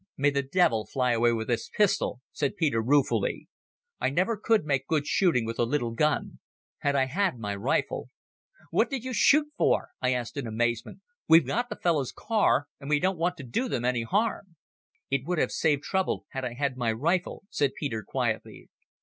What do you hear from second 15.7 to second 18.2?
trouble had I had my rifle," said Peter,